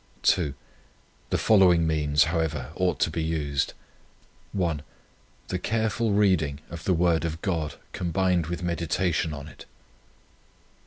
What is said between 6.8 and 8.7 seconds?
the word of God, combined with